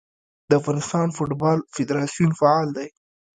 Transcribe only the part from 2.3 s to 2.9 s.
فعال دی.